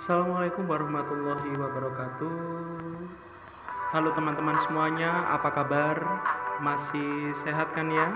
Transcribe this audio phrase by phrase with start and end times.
[0.00, 2.32] Assalamualaikum warahmatullahi wabarakatuh.
[3.92, 5.92] Halo teman-teman semuanya, apa kabar?
[6.64, 8.08] Masih sehat kan ya?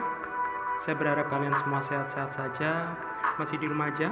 [0.81, 2.89] Saya berharap kalian semua sehat-sehat saja.
[3.37, 4.09] Masih di rumah aja?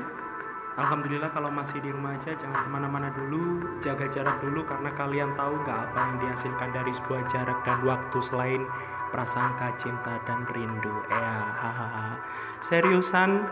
[0.76, 5.32] Alhamdulillah kalau masih di rumah aja jangan ke mana-mana dulu Jaga jarak dulu karena kalian
[5.36, 8.64] tahu nggak apa yang dihasilkan dari sebuah jarak dan waktu selain
[9.16, 12.20] prasangka, cinta, dan rindu Ya, hahaha
[12.60, 13.48] Seriusan,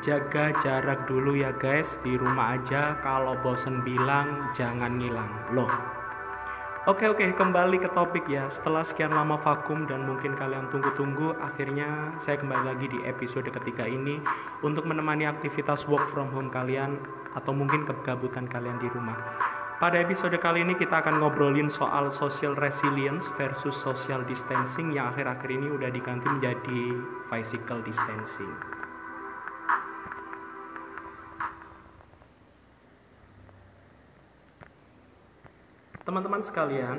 [0.00, 2.00] jaga jarak dulu ya guys.
[2.00, 2.96] Di rumah aja.
[3.04, 5.52] Kalau bosen bilang jangan ngilang.
[5.52, 5.68] Loh,
[6.82, 7.22] Oke oke.
[7.38, 8.50] Kembali ke topik ya.
[8.50, 13.86] Setelah sekian lama vakum dan mungkin kalian tunggu-tunggu Akhirnya saya kembali lagi di episode ketiga
[13.86, 14.18] ini
[14.66, 16.98] Untuk menemani aktivitas work from home kalian
[17.38, 19.14] Atau mungkin kegabutan kalian di rumah.
[19.78, 25.50] Pada episode kali ini kita akan ngobrolin soal social resilience versus social distancing Yang akhir-akhir
[25.54, 26.98] ini udah diganti menjadi
[27.30, 28.81] physical distancing
[36.02, 36.98] Teman-teman sekalian,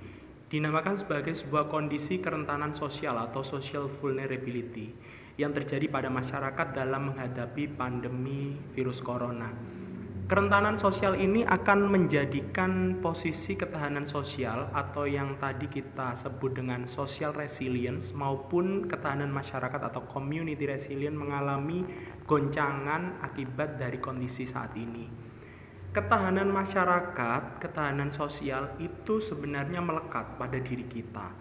[0.47, 4.87] dinamakan sebagai sebuah kondisi kerentanan sosial atau social vulnerability
[5.35, 9.82] yang terjadi pada masyarakat dalam menghadapi pandemi virus corona.
[10.23, 17.35] Kerentanan sosial ini akan menjadikan posisi ketahanan sosial atau yang tadi kita sebut dengan social
[17.35, 21.83] resilience maupun ketahanan masyarakat atau community resilience mengalami
[22.23, 25.11] goncangan akibat dari kondisi saat ini.
[25.91, 31.35] Ketahanan masyarakat, ketahanan sosial itu sebenarnya melekat pada diri kita.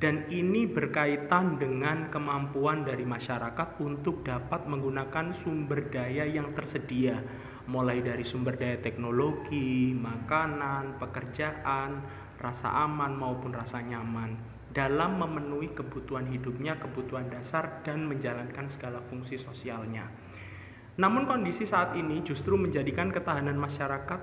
[0.00, 7.20] Dan ini berkaitan dengan kemampuan dari masyarakat untuk dapat menggunakan sumber daya yang tersedia
[7.70, 12.02] mulai dari sumber daya teknologi, makanan, pekerjaan,
[12.42, 19.36] rasa aman maupun rasa nyaman dalam memenuhi kebutuhan hidupnya, kebutuhan dasar dan menjalankan segala fungsi
[19.36, 20.08] sosialnya.
[20.96, 24.20] Namun kondisi saat ini justru menjadikan ketahanan masyarakat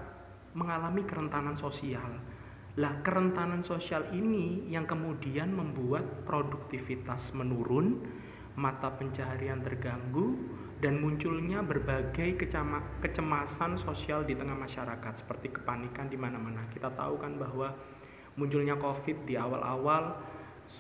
[0.58, 2.18] mengalami kerentanan sosial.
[2.78, 8.02] Lah, kerentanan sosial ini yang kemudian membuat produktivitas menurun,
[8.58, 10.38] mata pencaharian terganggu,
[10.80, 12.40] dan munculnya berbagai
[13.04, 16.64] kecemasan sosial di tengah masyarakat seperti kepanikan di mana-mana.
[16.72, 17.76] Kita tahu kan bahwa
[18.40, 20.16] munculnya Covid di awal-awal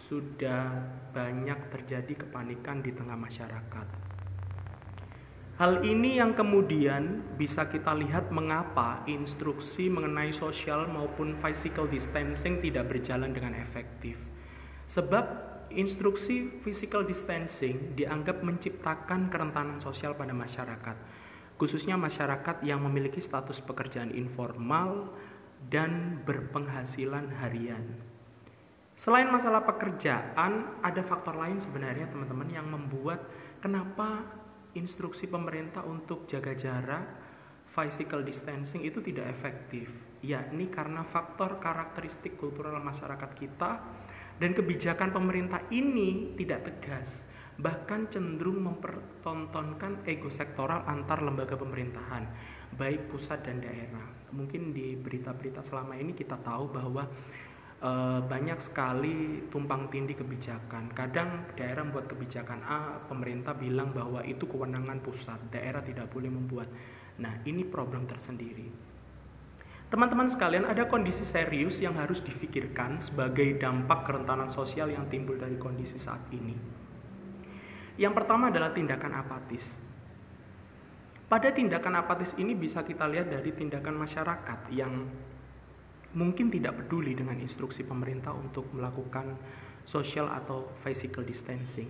[0.08, 0.72] sudah
[1.12, 3.88] banyak terjadi kepanikan di tengah masyarakat.
[5.60, 12.88] Hal ini yang kemudian bisa kita lihat mengapa instruksi mengenai sosial maupun physical distancing tidak
[12.88, 14.16] berjalan dengan efektif.
[14.88, 20.98] Sebab instruksi physical distancing dianggap menciptakan kerentanan sosial pada masyarakat,
[21.62, 25.14] khususnya masyarakat yang memiliki status pekerjaan informal
[25.70, 27.84] dan berpenghasilan harian.
[29.00, 33.24] Selain masalah pekerjaan, ada faktor lain sebenarnya teman-teman yang membuat
[33.64, 34.28] kenapa
[34.76, 37.08] instruksi pemerintah untuk jaga jarak,
[37.72, 39.88] physical distancing itu tidak efektif,
[40.20, 43.72] yakni karena faktor karakteristik kultural masyarakat kita
[44.40, 47.28] dan kebijakan pemerintah ini tidak tegas,
[47.60, 52.24] bahkan cenderung mempertontonkan ego sektoral antar lembaga pemerintahan,
[52.80, 54.08] baik pusat dan daerah.
[54.32, 57.04] Mungkin di berita-berita selama ini kita tahu bahwa
[57.84, 57.92] e,
[58.24, 60.88] banyak sekali tumpang tindih kebijakan.
[60.96, 66.72] Kadang daerah membuat kebijakan A, pemerintah bilang bahwa itu kewenangan pusat, daerah tidak boleh membuat.
[67.20, 68.89] Nah, ini problem tersendiri.
[69.90, 75.58] Teman-teman sekalian, ada kondisi serius yang harus difikirkan sebagai dampak kerentanan sosial yang timbul dari
[75.58, 76.54] kondisi saat ini.
[77.98, 79.66] Yang pertama adalah tindakan apatis.
[81.26, 85.10] Pada tindakan apatis ini bisa kita lihat dari tindakan masyarakat yang
[86.14, 89.38] mungkin tidak peduli dengan instruksi pemerintah untuk melakukan
[89.90, 91.90] social atau physical distancing.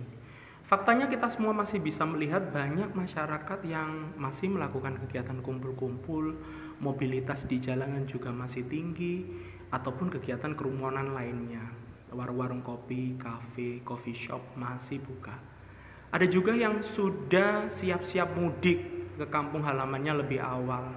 [0.64, 6.36] Faktanya kita semua masih bisa melihat banyak masyarakat yang masih melakukan kegiatan kumpul-kumpul,
[6.80, 9.24] mobilitas di jalanan juga masih tinggi,
[9.70, 11.62] ataupun kegiatan kerumunan lainnya.
[12.10, 15.38] Warung-warung kopi, kafe, coffee shop masih buka.
[16.10, 18.82] Ada juga yang sudah siap-siap mudik
[19.14, 20.90] ke kampung halamannya lebih awal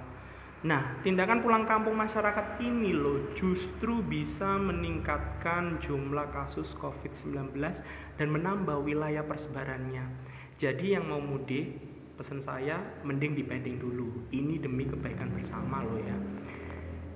[0.64, 7.52] Nah, tindakan pulang kampung masyarakat ini loh justru bisa meningkatkan jumlah kasus COVID-19
[8.16, 10.08] dan menambah wilayah persebarannya.
[10.56, 14.10] Jadi yang mau mudik, pesan saya mending dipending dulu.
[14.30, 16.16] Ini demi kebaikan bersama loh ya.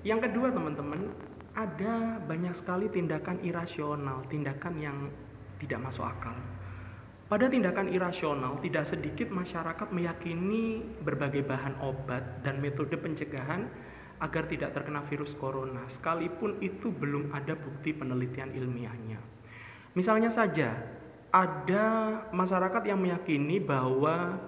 [0.06, 1.10] Yang kedua teman-teman,
[1.58, 4.96] ada banyak sekali tindakan irasional, tindakan yang
[5.58, 6.34] tidak masuk akal.
[7.28, 13.68] Pada tindakan irasional, tidak sedikit masyarakat meyakini berbagai bahan obat dan metode pencegahan
[14.18, 19.20] agar tidak terkena virus corona, sekalipun itu belum ada bukti penelitian ilmiahnya.
[19.92, 20.72] Misalnya saja,
[21.28, 21.86] ada
[22.32, 24.40] masyarakat yang meyakini bahwa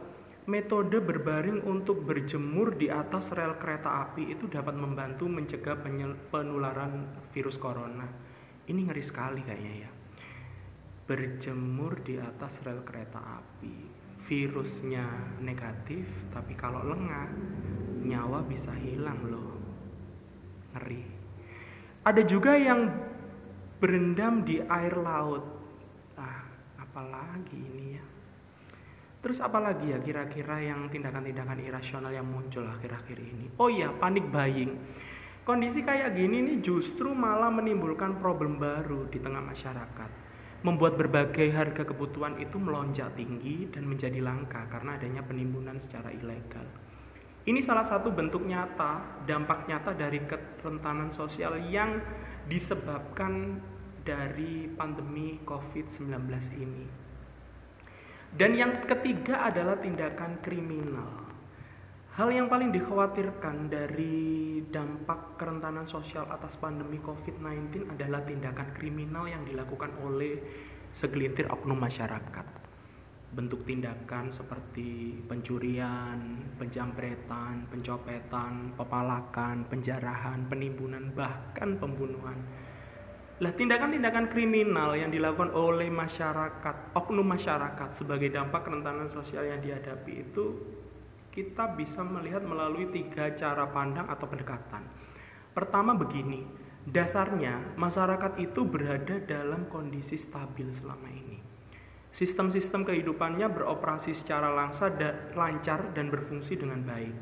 [0.51, 5.79] metode berbaring untuk berjemur di atas rel kereta api itu dapat membantu mencegah
[6.35, 8.11] penularan virus corona.
[8.67, 9.91] Ini ngeri sekali kayaknya ya.
[11.07, 14.03] Berjemur di atas rel kereta api.
[14.27, 15.07] Virusnya
[15.39, 17.31] negatif tapi kalau lengah
[18.03, 19.55] nyawa bisa hilang loh.
[20.75, 21.03] Ngeri.
[22.03, 22.91] Ada juga yang
[23.79, 25.47] berendam di air laut.
[26.19, 26.43] Ah
[26.83, 28.05] apalagi ini ya
[29.21, 34.77] terus apalagi ya kira-kira yang tindakan-tindakan irasional yang muncul akhir-akhir ini oh iya panik buying
[35.45, 40.31] kondisi kayak gini nih justru malah menimbulkan problem baru di tengah masyarakat
[40.61, 46.69] membuat berbagai harga kebutuhan itu melonjak tinggi dan menjadi langka karena adanya penimbunan secara ilegal.
[47.49, 52.05] Ini salah satu bentuk nyata, dampak nyata dari kerentanan sosial yang
[52.45, 53.57] disebabkan
[54.05, 56.29] dari pandemi COVID-19
[56.61, 57.00] ini.
[58.31, 61.31] Dan yang ketiga adalah tindakan kriminal.
[62.15, 69.43] Hal yang paling dikhawatirkan dari dampak kerentanan sosial atas pandemi COVID-19 adalah tindakan kriminal yang
[69.43, 70.39] dilakukan oleh
[70.95, 72.47] segelintir oknum masyarakat.
[73.31, 76.19] Bentuk tindakan seperti pencurian,
[76.59, 82.39] penjamretan, pencopetan, pepalakan, penjarahan, penimbunan, bahkan pembunuhan.
[83.41, 90.29] Lah tindakan-tindakan kriminal yang dilakukan oleh masyarakat, oknum masyarakat sebagai dampak kerentanan sosial yang dihadapi
[90.29, 90.61] itu
[91.33, 94.85] kita bisa melihat melalui tiga cara pandang atau pendekatan.
[95.57, 96.45] Pertama begini,
[96.85, 101.41] dasarnya masyarakat itu berada dalam kondisi stabil selama ini.
[102.13, 107.15] Sistem-sistem kehidupannya beroperasi secara langsa dan lancar dan berfungsi dengan baik.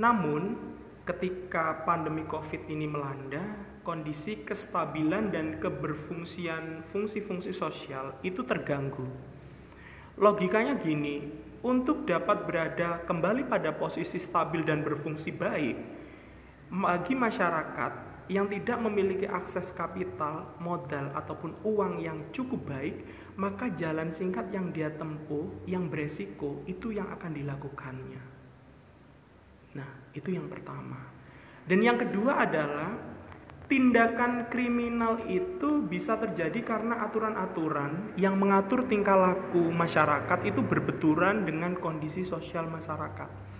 [0.00, 0.56] Namun,
[1.04, 9.04] ketika pandemi Covid ini melanda, kondisi kestabilan dan keberfungsian fungsi-fungsi sosial itu terganggu.
[10.16, 11.28] Logikanya gini,
[11.64, 15.76] untuk dapat berada kembali pada posisi stabil dan berfungsi baik,
[16.72, 17.92] bagi masyarakat
[18.32, 23.04] yang tidak memiliki akses kapital, modal, ataupun uang yang cukup baik,
[23.36, 28.22] maka jalan singkat yang dia tempuh, yang beresiko, itu yang akan dilakukannya.
[29.76, 30.96] Nah, itu yang pertama.
[31.68, 33.13] Dan yang kedua adalah
[33.64, 41.72] tindakan kriminal itu bisa terjadi karena aturan-aturan yang mengatur tingkah laku masyarakat itu berbenturan dengan
[41.80, 43.54] kondisi sosial masyarakat.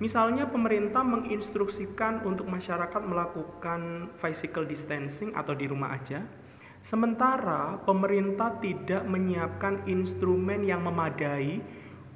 [0.00, 6.24] Misalnya pemerintah menginstruksikan untuk masyarakat melakukan physical distancing atau di rumah aja,
[6.80, 11.60] sementara pemerintah tidak menyiapkan instrumen yang memadai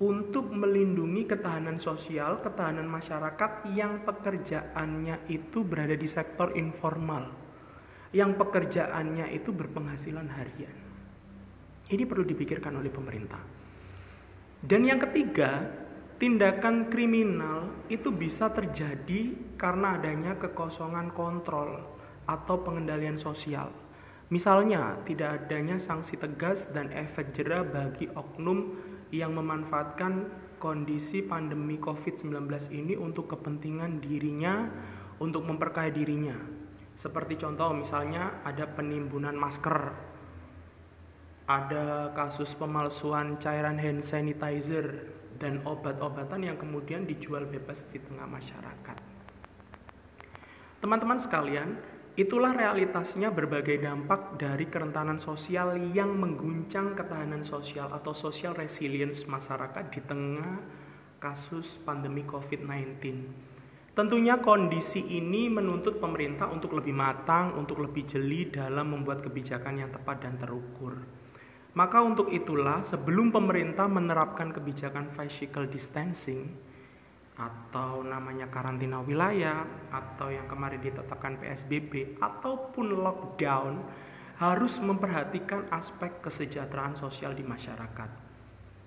[0.02, 7.30] untuk melindungi ketahanan sosial, ketahanan masyarakat yang pekerjaannya itu berada di sektor informal,
[8.10, 10.74] yang pekerjaannya itu berpenghasilan harian.
[11.86, 13.38] Ini perlu dipikirkan oleh pemerintah.
[14.64, 15.62] Dan yang ketiga,
[16.18, 21.84] tindakan kriminal itu bisa terjadi karena adanya kekosongan kontrol
[22.24, 23.68] atau pengendalian sosial.
[24.32, 28.72] Misalnya, tidak adanya sanksi tegas dan efek jerah bagi oknum
[29.22, 30.26] yang memanfaatkan
[30.58, 34.66] kondisi pandemi COVID-19 ini untuk kepentingan dirinya,
[35.20, 36.34] untuk memperkaya dirinya.
[36.94, 39.92] Seperti contoh misalnya ada penimbunan masker,
[41.44, 48.98] ada kasus pemalsuan cairan hand sanitizer dan obat-obatan yang kemudian dijual bebas di tengah masyarakat.
[50.80, 51.76] Teman-teman sekalian,
[52.14, 59.90] itulah realitasnya berbagai dampak dari kerentanan sosial yang mengguncang ketahanan sosial atau social resilience masyarakat
[59.90, 60.62] di tengah
[61.18, 63.02] kasus pandemi COVID-19.
[63.94, 69.90] Tentunya kondisi ini menuntut pemerintah untuk lebih matang, untuk lebih jeli dalam membuat kebijakan yang
[69.90, 70.98] tepat dan terukur.
[71.74, 76.54] Maka untuk itulah sebelum pemerintah menerapkan kebijakan physical distancing
[77.34, 83.82] atau namanya karantina wilayah atau yang kemarin ditetapkan PSBB ataupun lockdown
[84.38, 88.10] harus memperhatikan aspek kesejahteraan sosial di masyarakat.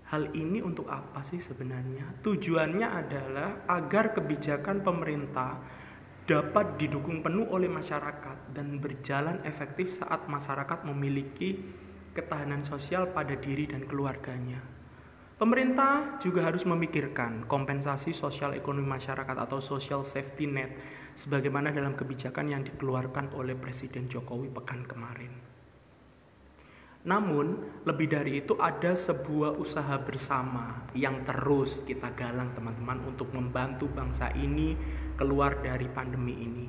[0.07, 2.23] Hal ini untuk apa sih sebenarnya?
[2.23, 5.59] Tujuannya adalah agar kebijakan pemerintah
[6.27, 11.59] dapat didukung penuh oleh masyarakat dan berjalan efektif saat masyarakat memiliki
[12.15, 14.76] ketahanan sosial pada diri dan keluarganya.
[15.37, 20.73] Pemerintah juga harus memikirkan kompensasi sosial ekonomi masyarakat atau social safety net
[21.13, 25.29] sebagaimana dalam kebijakan yang dikeluarkan oleh Presiden Jokowi pekan kemarin.
[27.05, 33.85] Namun, lebih dari itu ada sebuah usaha bersama yang terus kita galang teman-teman untuk membantu
[33.93, 34.73] bangsa ini
[35.21, 36.65] keluar dari pandemi ini.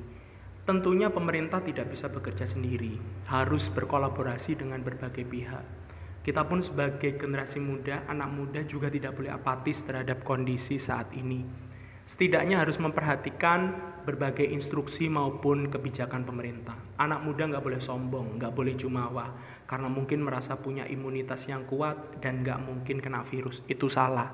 [0.69, 5.88] Tentunya pemerintah tidak bisa bekerja sendiri, harus berkolaborasi dengan berbagai pihak.
[6.19, 11.69] Kita pun sebagai generasi muda, anak muda juga tidak boleh apatis terhadap kondisi saat ini.
[12.09, 13.69] Setidaknya harus memperhatikan
[14.01, 16.73] berbagai instruksi maupun kebijakan pemerintah.
[16.97, 19.29] Anak muda nggak boleh sombong, nggak boleh jumawa,
[19.69, 23.61] karena mungkin merasa punya imunitas yang kuat dan nggak mungkin kena virus.
[23.69, 24.33] Itu salah.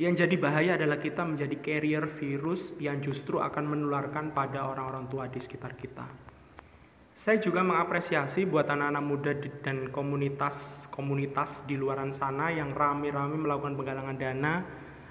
[0.00, 5.28] Yang jadi bahaya adalah kita menjadi carrier virus yang justru akan menularkan pada orang-orang tua
[5.28, 6.29] di sekitar kita.
[7.20, 14.16] Saya juga mengapresiasi buat anak-anak muda dan komunitas-komunitas di luaran sana yang rame-rame melakukan penggalangan
[14.16, 14.64] dana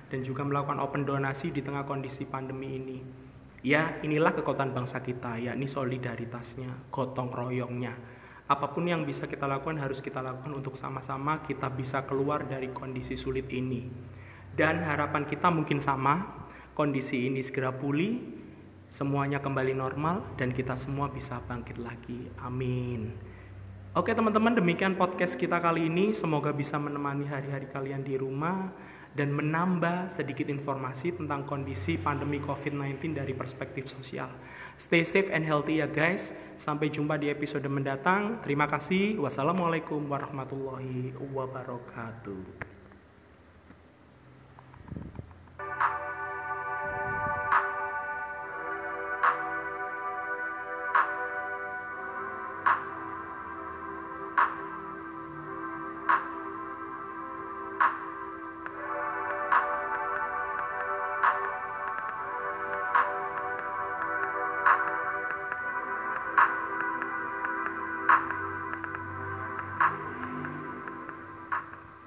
[0.10, 2.98] dan juga melakukan open donasi di tengah kondisi pandemi ini.
[3.62, 7.94] Ya, inilah kekuatan bangsa kita, yakni solidaritasnya, gotong royongnya
[8.50, 12.74] apa pun yang bisa kita lakukan harus kita lakukan untuk sama-sama kita bisa keluar dari
[12.74, 13.86] kondisi sulit ini.
[14.58, 16.26] Dan harapan kita mungkin sama,
[16.74, 18.39] kondisi ini segera pulih,
[18.90, 22.28] semuanya kembali normal dan kita semua bisa bangkit lagi.
[22.42, 23.14] Amin.
[23.98, 26.14] Oke teman-teman, demikian podcast kita kali ini.
[26.14, 28.70] Semoga bisa menemani hari-hari kalian di rumah
[29.18, 34.30] dan menambah sedikit informasi tentang kondisi pandemi COVID-19 dari perspektif sosial.
[34.78, 36.32] Stay safe and healthy ya guys.
[36.56, 38.38] Sampai jumpa di episode mendatang.
[38.46, 39.18] Terima kasih.
[39.18, 42.69] Wassalamualaikum warahmatullahi wabarakatuh.